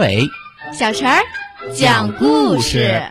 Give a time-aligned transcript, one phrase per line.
[0.00, 0.30] 伟、
[0.72, 1.20] 小陈儿
[1.74, 3.02] 讲故事。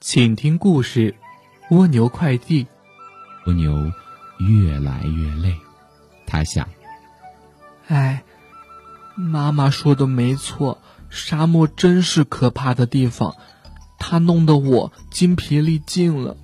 [0.00, 1.16] 请听故事：
[1.70, 2.68] 蜗牛快递。
[3.46, 3.90] 蜗牛
[4.38, 5.56] 越来越累，
[6.28, 6.68] 他想
[7.88, 8.22] ：“哎，
[9.16, 10.80] 妈妈说的没错，
[11.10, 13.34] 沙漠真是可怕的地方，
[13.98, 16.36] 它弄得我筋疲力尽了。”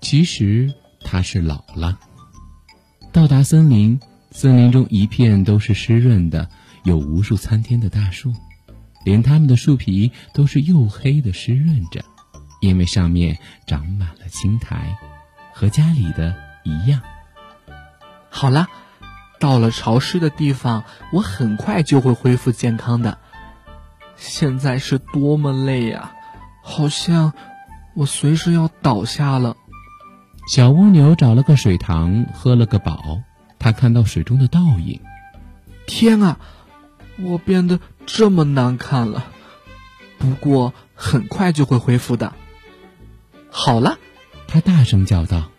[0.00, 1.98] 其实他是老了。
[3.12, 4.00] 到达森林，
[4.30, 6.48] 森林中一片都是湿润的，
[6.84, 8.32] 有无数参天的大树，
[9.04, 12.04] 连它们的树皮都是黝黑的，湿润着。
[12.60, 14.98] 因为上面长满了青苔，
[15.52, 17.00] 和家里的一样。
[18.30, 18.68] 好了，
[19.38, 23.18] 到了潮湿的地方，我很快就会恢复健康的。
[24.16, 26.12] 现在是多么累呀，
[26.68, 27.32] 好像
[27.94, 29.56] 我随时要倒下了。
[30.46, 33.22] 小蜗牛找了个水塘，喝了个饱。
[33.58, 35.00] 它看到水中的倒影，
[35.86, 36.38] 天啊，
[37.18, 39.24] 我变得这么难看了。
[40.18, 42.34] 不过很快就会恢复的。
[43.50, 43.98] 好了，
[44.46, 45.50] 他大声叫道：“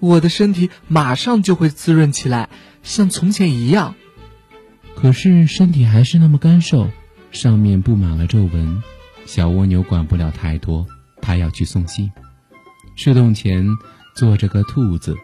[0.00, 2.50] 我的身体马上就会滋润起来，
[2.82, 3.94] 像从前一样。”
[4.94, 6.90] 可是身体还是那么干瘦，
[7.32, 8.82] 上面布满了皱纹。
[9.24, 10.86] 小蜗牛管不了太多，
[11.20, 12.10] 它要去送信。
[12.96, 13.66] 树洞前
[14.14, 15.16] 坐着个兔子，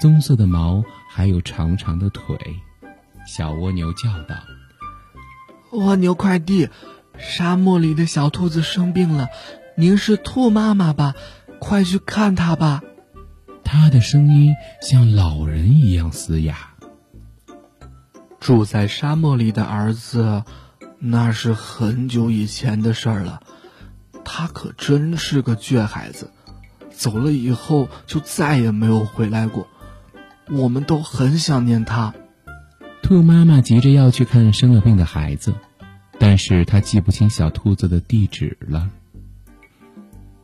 [0.00, 2.36] 棕色的毛，还有长长的腿。
[3.26, 4.36] 小蜗牛叫道
[5.72, 6.68] ：“蜗牛快递，
[7.18, 9.28] 沙漠里的小兔子生病了，
[9.76, 11.14] 您是兔妈妈吧？”
[11.60, 12.82] 快去看它吧！
[13.64, 16.74] 它的声音像老人一样嘶哑。
[18.38, 20.44] 住在沙漠里的儿子，
[21.06, 23.42] 那是很久以前的事儿了。
[24.24, 26.30] 他可真是个倔孩子，
[26.90, 29.68] 走了以后就再也没有回来过。
[30.50, 32.14] 我们都很想念他。
[33.02, 35.52] 兔妈妈急着要去看生了病的孩子，
[36.18, 38.90] 但是她记不清小兔子的地址了。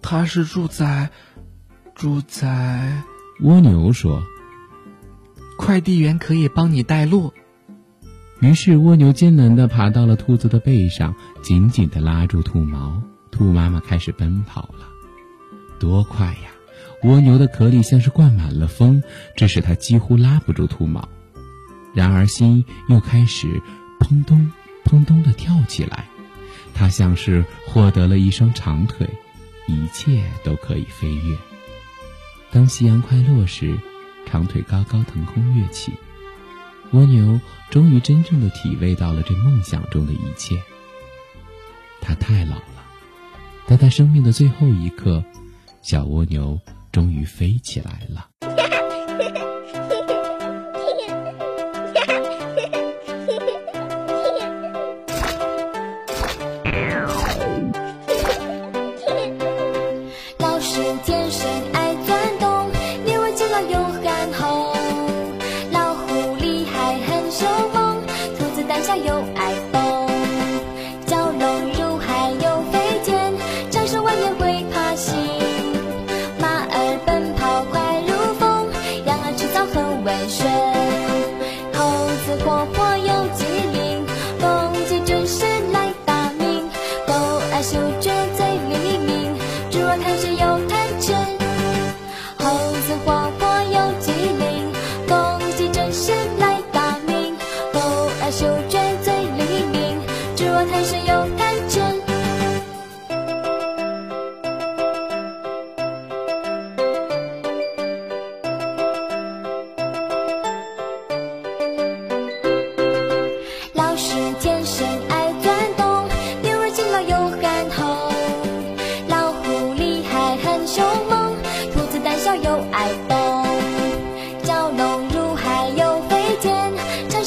[0.03, 1.09] 他是住在，
[1.95, 3.03] 住在。
[3.41, 4.23] 蜗牛说
[5.57, 7.33] ：“快递员可以帮你带路。”
[8.41, 13.03] 于是蜗牛艰难地爬到了兔子的背上，紧紧地拉住兔毛。
[13.31, 14.89] 兔妈妈开始奔跑了，
[15.79, 16.51] 多快呀！
[17.05, 19.03] 蜗牛的壳里像是灌满了风，
[19.37, 21.09] 这使它几乎拉不住兔毛。
[21.95, 23.63] 然而心又开始
[23.99, 24.51] 砰咚
[24.85, 26.09] 砰咚地跳起来，
[26.75, 29.09] 它像是获得了一双长腿。
[29.67, 31.37] 一切都可以飞跃。
[32.51, 33.79] 当夕阳快落时，
[34.27, 35.93] 长腿高高腾空跃起。
[36.93, 37.41] 蜗牛
[37.71, 40.61] 终于真正的体味到了这梦想中的一切。
[42.01, 42.85] 它太老了，
[43.67, 45.25] 但在生命的最后一刻，
[45.83, 46.59] 小蜗牛
[46.91, 48.29] 终于飞起来了。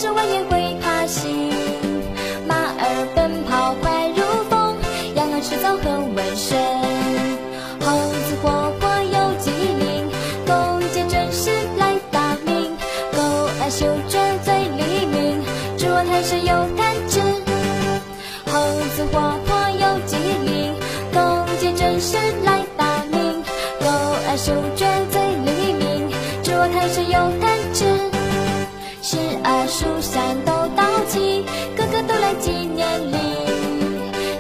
[0.04, 1.50] 蛇弯腰会爬行，
[2.46, 4.76] 马儿奔跑快如风，
[5.16, 6.60] 羊儿吃草很温顺，
[7.80, 7.88] 猴
[8.28, 10.12] 子活泼又机灵，
[10.46, 12.76] 公鸡准时来打鸣，
[13.16, 13.22] 狗
[13.62, 15.40] 儿嗅觉最灵敏，
[15.78, 17.22] 猪我贪睡又贪吃。
[18.52, 18.60] 猴
[18.98, 20.76] 子活泼又机灵，
[21.14, 23.42] 公鸡准时来打鸣，
[23.80, 26.12] 狗儿嗅觉最灵敏，
[26.44, 27.93] 猪我贪睡又贪吃。
[29.44, 31.44] 儿书上都到齐，
[31.76, 33.18] 个个都来纪念你，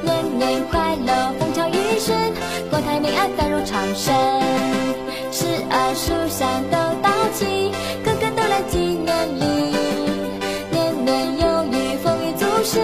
[0.01, 2.17] 年年快乐，风调雨顺，
[2.69, 4.13] 国泰民安繁荣昌盛。
[5.31, 7.71] 十二书香都到齐，
[8.03, 9.75] 个个都来纪念你。
[10.71, 12.79] 年年有余风雨足食，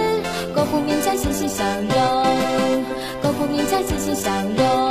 [0.54, 1.88] 国富民强欣欣向荣。
[3.22, 4.90] 国富民强欣欣向荣。